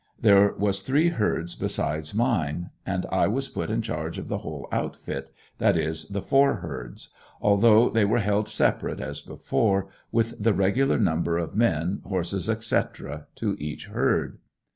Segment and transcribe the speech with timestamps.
[0.19, 2.71] There was three herds besides mine.
[2.87, 7.09] And I was put in charge of the whole outfit, that is, the four herds;
[7.39, 13.27] although they were held separate as before, with the regular number of men, horses, etc.
[13.35, 14.39] to each herd.